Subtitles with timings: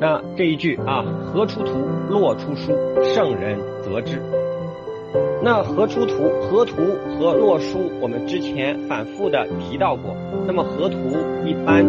[0.00, 1.72] 那这一句啊，河出图，
[2.10, 4.20] 洛出书，圣人则之。
[5.42, 6.74] 那河出图，河图
[7.16, 10.16] 和洛书，我们之前反复的提到过。
[10.46, 10.96] 那么河图
[11.46, 11.84] 一般，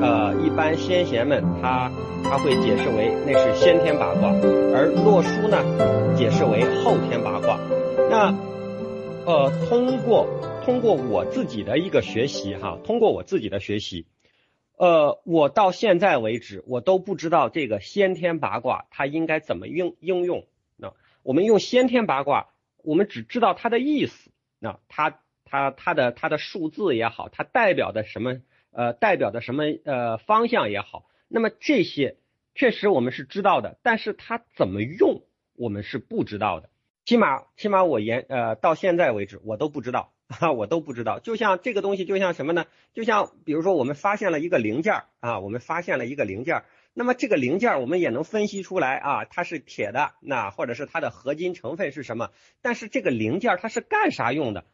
[0.00, 1.90] 呃，一般先贤们他
[2.22, 4.28] 他会解释为那是先天八卦，
[4.72, 5.58] 而洛书呢，
[6.16, 7.58] 解释为后天八卦。
[8.08, 8.32] 那
[9.26, 10.26] 呃，通过
[10.64, 14.06] 通过我自己的一个学习哈，通过我自己的学习。
[14.80, 20.46] 呃，我到现在为止，我都不知道这个先天八卦它应该怎么应应用。
[20.78, 24.30] 那我们用先天八卦，我们只知道它的意思。
[24.58, 28.40] 那它它它的它的数字也好，它代表的什么
[28.70, 32.16] 呃代表的什么呃方向也好，那么这些
[32.54, 35.24] 确实我们是知道的，但是它怎么用
[35.56, 36.70] 我们是不知道的。
[37.04, 40.14] 起码起码我研呃到现在为止我都不知道。
[40.38, 41.18] 啊， 我都不知道。
[41.18, 42.66] 就像这个东西，就像什么呢？
[42.94, 46.62] 就像比如说，我们发现了一个零件啊，我们发现了一个零件，
[46.94, 52.30] 那么这个零件我们也能分析出来啊，它是铁的，那或者是它的合金成分是什么？
[52.62, 54.64] 但是这个零件它是干啥用的？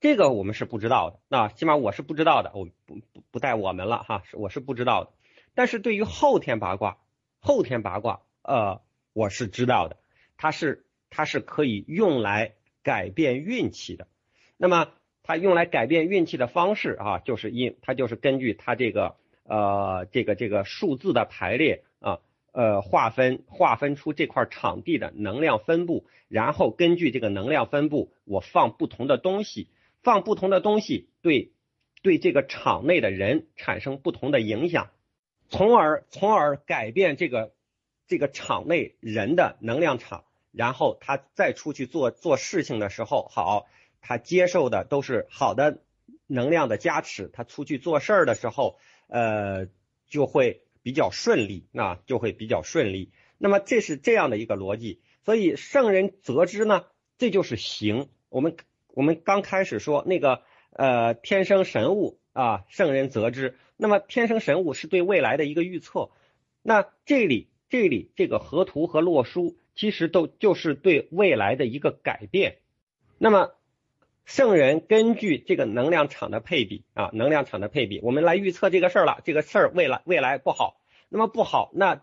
[0.00, 1.20] 这个我们是不知道的。
[1.28, 5.10] 那起码我是不知道的，我不不不带我们了哈，我是不知道的。
[5.54, 6.96] 但是对于后天八卦，
[7.38, 8.80] 后天八卦，呃，
[9.12, 9.98] 我是知道的，
[10.38, 14.08] 它是它是可以用来改变运气的。
[14.56, 14.88] 那么
[15.24, 22.18] 它用来改变运气的方式啊，就是因它就是根据它这个呃这个这个数字的排列啊
[22.52, 29.68] 呃划分划分出这块场地的能量分布，然后根据这个能量分布，我放不同的东西，
[30.02, 31.52] 放不同的东西对
[32.02, 34.90] 对这个场内的人产生不同的影响，
[35.48, 37.52] 从而从而改变这个
[38.08, 43.66] 这个场内人的能量场，然后他再出去做做事情的时候好。
[44.02, 45.78] 他接受的都是好的
[46.26, 49.68] 能量的加持，他出去做事儿的时候，呃，
[50.08, 53.12] 就会比较顺利，啊，就会比较顺利。
[53.38, 56.84] 那么这是这样的一个逻辑，所以圣人则之呢，
[57.16, 58.08] 这就是行。
[58.28, 58.56] 我们
[58.88, 63.56] 我们刚开始说那个呃天生神物啊，圣人则之。
[63.76, 66.10] 那么天生神物是对未来的一个预测，
[66.60, 72.58] 那这里这里这个河图和洛书其实都就是对未来的一个改变。
[73.16, 73.52] 那么。
[74.24, 79.20] 圣人根据这个能量场的配比啊，能量场的配比，我们来预测这个事儿了。
[79.24, 82.02] 这个事儿未来未来不好，那么不好，那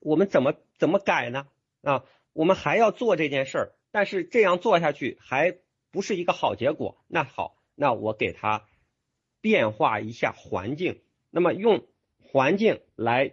[0.00, 1.46] 我们怎么怎么改呢？
[1.82, 5.56] 啊，我们还要做这件事儿，但是这样做下去还
[5.90, 6.98] 不是一个好结果。
[7.06, 8.66] 那好，那我给他
[9.40, 11.00] 变化一下环境，
[11.30, 11.86] 那么用
[12.18, 13.32] 环境来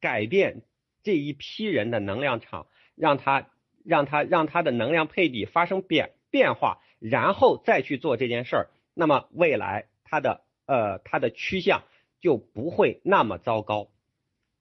[0.00, 0.62] 改变
[1.02, 3.50] 这一批人的能量场，让他
[3.84, 6.80] 让他让他的能量配比发生变变化。
[7.00, 11.84] 然后再去做这件事儿，那么未来它的呃它的趋向
[12.20, 13.88] 就不会那么糟糕，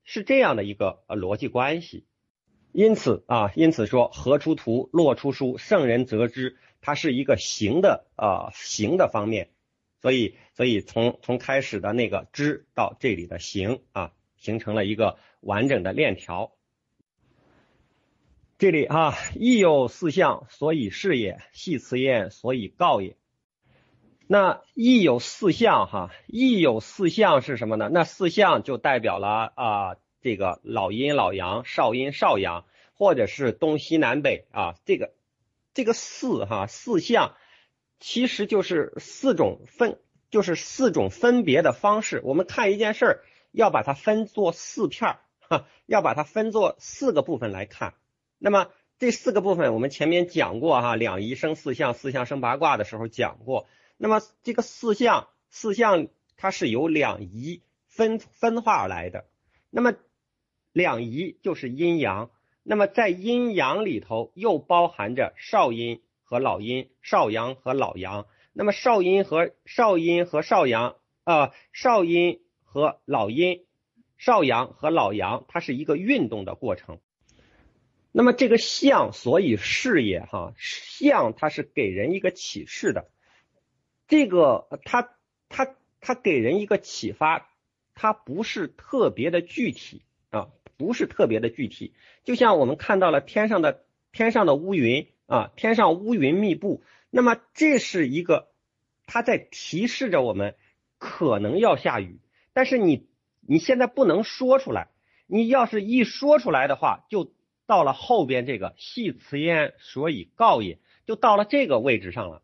[0.03, 2.05] 是这样的一个呃逻辑关系。
[2.71, 9.49] 因此啊，因此说河出图，洛出书，圣人则之，它是一个行的啊行的方面。
[9.99, 16.51] 所以所以从从开始的那个知到这里的行啊，形成了一个完整的链条。
[18.59, 23.15] 这里啊，亦有四象，所以是也；系辞焉，所以告也。
[24.25, 27.87] 那亦有四象哈，亦有四象是什么呢？
[27.93, 32.65] 那四象就代表了啊，这个老阴老阳、少阴少阳，
[32.95, 34.73] 或者是东西南北啊。
[34.85, 35.13] 这个
[35.75, 37.35] 这个四哈四象，
[37.99, 39.99] 其实就是四种分，
[40.31, 42.21] 就是四种分别的方式。
[42.23, 47.93] 我们看一件事儿，要把它分作四片儿哈，要把它分作四个部分来看。
[48.37, 53.67] 那么这四个部分我们前面讲过哈，两仪生四象，四象生八卦的时候讲过。
[53.97, 59.25] 那么这个四象，四象它是由两仪分分化而来的。
[59.69, 59.93] 那么
[60.71, 62.29] 两仪就是阴阳，
[62.63, 68.27] 那么在阴阳里头又包含着少阴和老阴，少阳和老阳。
[68.53, 73.65] 那么少阴和少阴和少阳啊，少阴和老阴，
[74.17, 76.99] 少阳和老阳，它是一个运动的过程。
[78.17, 83.11] 那么这个象，所以是也哈，象它是给人一个启示的，
[84.07, 85.11] 这个它
[85.49, 87.47] 它它给人一个启发，
[87.93, 90.47] 它不是特别的具体啊，
[90.77, 91.93] 不是特别的具体，
[92.23, 96.81] 就像我们看到了天上的天上的乌云啊，天上乌云密布，
[97.11, 98.47] 那么这是一个，
[99.05, 100.55] 它在提示着我们
[100.97, 102.19] 可能要下雨，
[102.51, 103.07] 但是你
[103.41, 104.87] 你现在不能说出来，
[105.27, 107.31] 你要是一说出来的话，就。
[107.67, 112.41] 到了后边这个系辞焉，所以告也，就到了这个位置上了。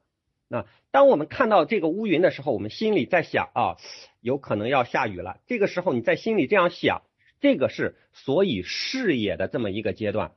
[0.48, 3.78] 那当我们看到这个乌云的时候，我们心里在想啊，
[4.20, 5.40] 有可能要下雨了。
[5.48, 7.02] 这个时候你在心里这样想，
[7.40, 10.34] 这个是所以视也的这么一个阶段。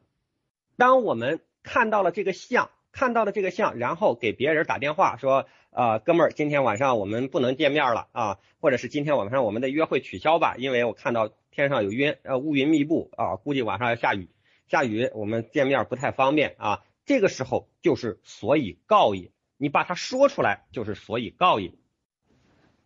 [0.78, 14.30] 当我们看到了这个像，看到了这个像，然后给别人打电话说，呃，哥们儿，今天晚上我们不能见面了啊，或者是今天晚上我们的约会取消吧，因为我看到天上有云，呃，乌云密布啊，估计晚上要下雨，
[14.68, 16.84] 下雨我们见面不太方便啊。
[17.04, 21.72] 这个时候就是所以告也，你把它说出来就是所以告也。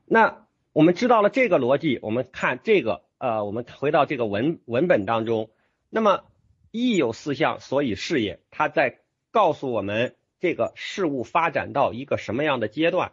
[0.05, 5.51] 那我们知道了这个逻辑，我们看这个，呃，我们回到这个文文本当中，
[5.89, 6.25] 那么
[6.71, 9.01] 亦有四象，所以是也，它在
[9.31, 13.13] 告诉我们这个事物发展到一个什么样的阶段。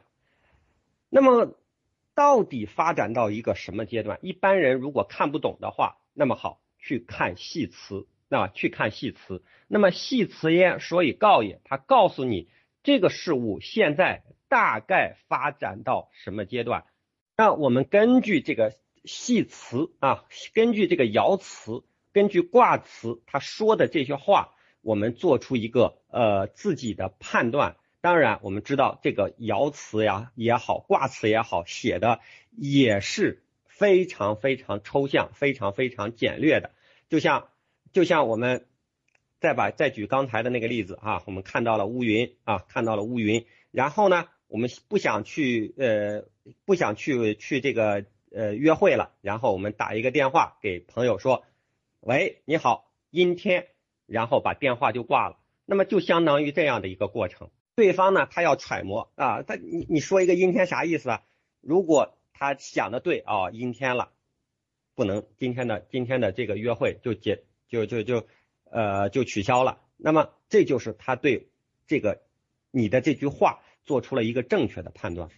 [1.10, 1.56] 那么
[2.14, 4.20] 到底发展到一个什么阶段？
[4.22, 8.06] 一般人如果看不懂的话，那么好去看系辞。
[8.30, 12.50] 那去看系辞，那么系辞焉，所以告也，他告诉你
[12.84, 16.84] 这个事物现在大概发展到什么阶段。
[17.38, 18.74] 那我们根据这个
[19.06, 27.78] 系辞啊，根据这个爻辞，根据卦辞，他说的这些话，我们做出一个呃自己的判断。
[28.02, 32.20] 当然，我们知道这个爻辞呀也好，卦辞也好，写的
[32.52, 36.72] 也是非常非常抽象，非常非常简略的，
[37.08, 37.48] 就像。
[37.98, 38.68] 就像我们
[39.40, 46.26] 再把再举刚才的那个例子啊，我们看到了乌云啊，看到了乌云，然后呢，我们不想去呃
[46.64, 51.44] 不想去去这个呃约会了，然后我们打一个电话给朋友说，
[52.00, 53.66] 喂，你好，阴天，
[54.06, 61.24] 然后把电话就挂了，那么就相当于这样的一个过程，对方呢他要揣摩啊，他你你说一个阴天啥意思啊？
[61.62, 64.12] 如果他想的对啊，阴天了，
[64.94, 67.42] 不能今天的今天的这个约会就结。
[67.68, 68.28] 就就就
[68.72, 71.50] 呃就取消了，那么这就是他对
[71.88, 72.22] 这个
[72.72, 75.30] 你的这句话做出了一个正确的判断。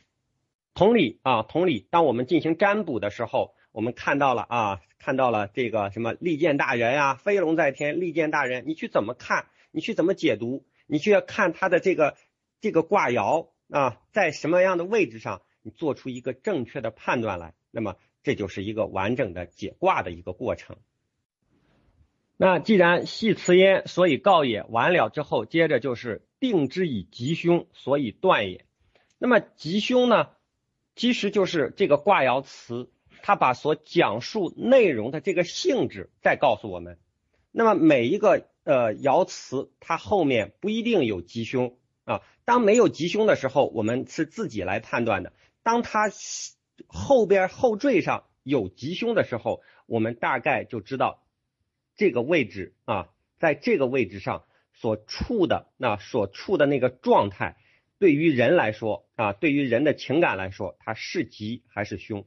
[0.74, 9.48] 同理啊，同理，当我们进行占卜的时候，我们看到了啊，看到了这个什么利剑大人啊，飞龙在天，利剑大人，你去怎么看？
[9.72, 10.66] 你去怎么解读？
[10.88, 12.16] 你去要看他的这个
[12.62, 20.78] 这个卦爻啊，在什么样的位置上，你做出一个正确的判断来，那么这就是一个完整的解卦的一个过程。
[22.41, 24.63] 那既然系辞焉，所以告也。
[24.69, 28.65] 完了之后，接着就是定之以吉凶，所以断也。
[29.18, 30.30] 那么吉凶呢，
[30.95, 32.89] 其实就是这个卦爻辞，
[33.24, 36.97] 它把所讲述内容的这个性质再告诉我们。
[37.51, 42.21] 那么每一个呃爻辞，它后面不一定有吉凶啊。
[42.45, 45.33] 当没有吉凶的时候，我们是自己来判断的。
[45.62, 46.09] 当它
[46.88, 51.21] 后边后缀上有吉凶的时候，我们大概就知道。
[52.00, 53.10] 这个位置啊，
[53.40, 57.57] 在这个位置上所处的那所处的那个状态，
[58.00, 62.25] 对于人来说啊，对于人的情感来说，它是吉还是凶？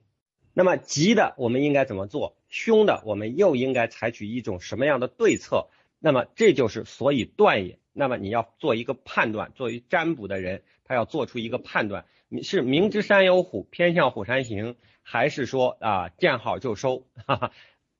[0.53, 2.37] 那么吉的我们应该怎么做？
[2.51, 5.71] 凶的我们又应该采取一种什么样的对策？
[5.99, 7.79] 那么这就是所以断也。
[7.95, 17.07] 那么你要做一个判断，作为占卜的人，他要做出一个判断：你是明知山有虎，偏向虎山行，还是说啊见好就收？
[17.27, 17.53] 哈哈，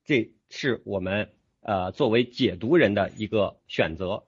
[0.05, 1.33] 这是我们。
[1.63, 4.23] 呃，作为解读人的一个选择。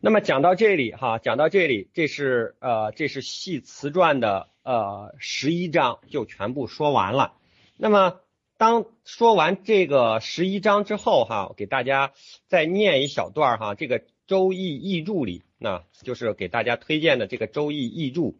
[0.00, 7.32] 那么讲到这里哈，讲到这里，这是呃，这是系辞传的呃十一章就全部说完了。
[7.76, 8.20] 那么
[8.56, 12.12] 当说完这个十一章之后哈，给大家
[12.46, 18.32] 再念一小段哈，这个《周易译注》里，那就是给大家推荐的这个《周易译注》。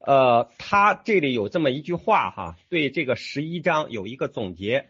[0.00, 4.88] 呃，它这里有这么一句话哈，对这个十一章有一个总结。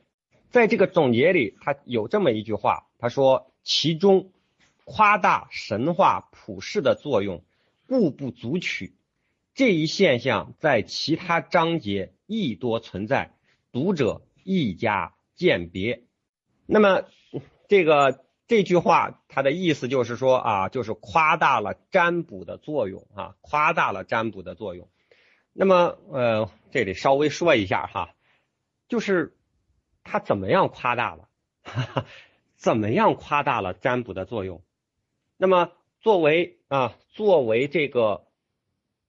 [0.50, 4.32] 在这个总结里，他有这么一句话，他说：“其中
[4.84, 7.44] 夸大神话普世的作用，
[7.86, 8.94] 故不足取。
[9.52, 13.34] 这一现象在其他章节亦多存在，
[13.72, 16.04] 读者亦加鉴别。”
[16.64, 17.02] 那么，
[17.68, 24.88] 这个这句话它的意思就是说啊，就是夸大了占卜的作用啊，夸大了占卜的作用。
[25.52, 28.14] 那么，呃，这里稍微说一下哈，
[28.88, 29.34] 就是。
[30.10, 31.28] 他怎么样夸大了
[31.62, 32.06] 哈哈？
[32.56, 34.62] 怎么样夸大了占卜的作用？
[35.36, 38.24] 那么作为啊，作为这个，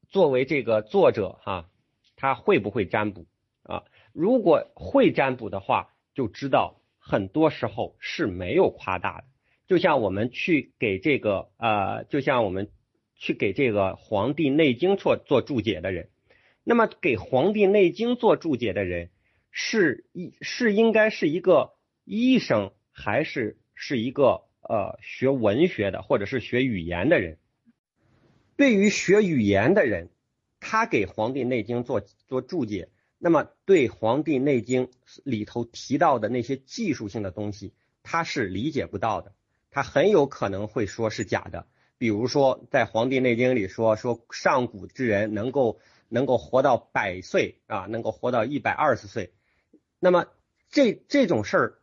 [0.10, 1.70] 作为这个作者哈，
[2.18, 3.26] 他会不会占卜
[3.64, 3.86] 啊？
[4.12, 9.24] 如果会占卜的话，就知道很多时候是没有夸大的。
[9.68, 12.70] 就像我们去给这个呃，就像我们
[13.16, 16.10] 去给这个《黄帝内经》做做注解的人，
[16.64, 19.10] 那么给《黄帝内经》做注解的人。
[19.52, 21.74] 是一是应该是一个
[22.06, 27.38] 医生，还是是一个呃学文学的，或者是学语言的人？
[28.56, 30.10] 对于学语言的人，
[30.60, 34.88] 他给《黄帝内经》做做注解，那么对《黄帝内经》
[35.24, 39.34] 里头提到的那些技术性的东西，他是理解不到的，
[39.72, 41.68] 他很有可能会说是假的。
[41.98, 49.34] 比如说，在《黄帝内经》里说，说上古之人能够能够活到百岁啊，能够活到一百二十岁。
[50.00, 50.28] 那么
[50.70, 51.74] 这这种事儿，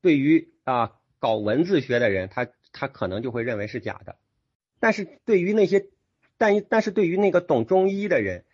[0.00, 4.16] 对于啊搞文字学的人，他他可能就会认为是假的。
[4.80, 5.86] 但是对于那些
[6.38, 8.44] 但但是对于那个懂中医的人，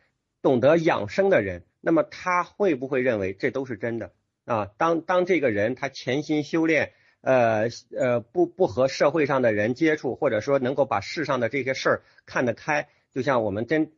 [0.42, 4.12] 懂得养生的人，那么他会不会认为这都是真的
[4.44, 4.70] 啊？
[4.76, 6.92] 当当这个人他潜心修炼。
[7.24, 13.92] 呃呃，不不和社会上的人接触，或者说能够把世上的这些事儿看得开，就像我们真，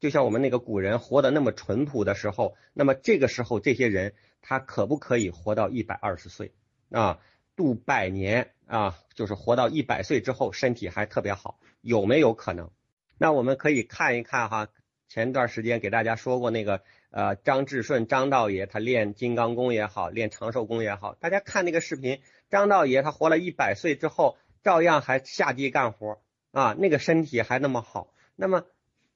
[0.00, 6.52] 就像我们那个古人活得那么淳朴的时候，那么这个时候这些人他可不可以活到一百二十岁
[6.90, 7.20] 啊，
[7.56, 12.70] 度百年啊，就是活到一百岁之后身体还特别好，有没有可能？
[13.16, 14.68] 那我们可以看一看哈，
[15.08, 22.20] 前段时间给大家说过那个呃张志顺张道爷他练金刚功也好，练长寿功也好，大家看那个视频。
[22.50, 26.20] 张道爷他活了一百岁之后，照样还下地干活
[26.52, 28.12] 啊，那个身体还那么好。
[28.36, 28.64] 那么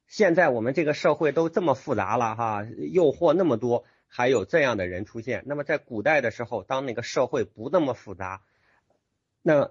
[0.08, 5.44] 现在我们这个社会都这么复杂了哈，诱惑那么多，还有这样的人出现。
[5.46, 8.42] 那么在古代的时候，当那个社会不那么复杂，
[9.42, 9.70] 那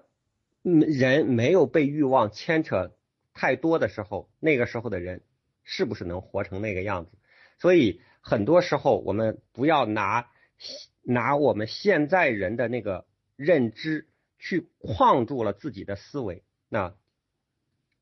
[0.61, 2.93] 人没有被欲望牵扯
[3.33, 5.21] 太多的时候，那个时候的人
[5.63, 7.11] 是不是能活成那个样子？
[7.59, 10.29] 所以很多时候我们不要拿
[11.01, 13.05] 拿我们现在人的那个。
[13.39, 14.07] 认知
[14.39, 16.95] 去框住了自己的思维，那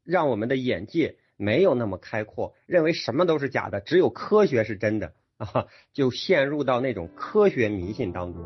[0.05, 8.43] 让我们的眼界没有那么开阔，认为什么都是假的，只有科学是真的啊，就陷入到那种科学迷信当中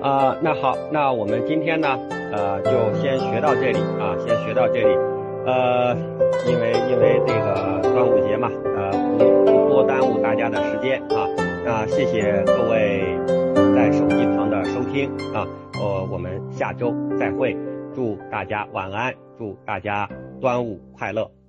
[0.00, 0.36] 啊。
[0.42, 1.98] 那好，那我们今天呢，
[2.32, 2.70] 呃，就
[3.00, 4.96] 先学到这里啊，先学到这里。
[5.44, 5.96] 呃，
[6.46, 11.26] 因为因为这个端午节嘛，呃，不不多耽误大家的时间啊。
[11.64, 13.18] 那谢谢各位
[13.74, 15.44] 在手机旁的收听啊。
[15.80, 17.56] 呃，我们下周再会，
[17.92, 20.08] 祝大家晚安，祝大家
[20.40, 21.41] 端午快乐。